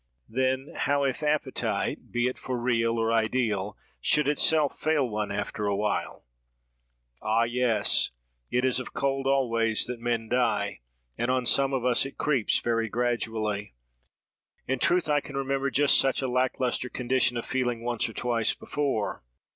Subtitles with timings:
[0.27, 5.67] "Then, how if appetite, be it for real or ideal, should itself fail one after
[5.67, 6.25] awhile?
[7.21, 8.09] Ah, yes!
[8.49, 10.79] is it of cold always that men die;
[11.19, 13.75] and on some of us it creeps very gradually.
[14.67, 18.13] In truth, I can remember just such a lack lustre condition of feeling once or
[18.13, 19.21] twice before.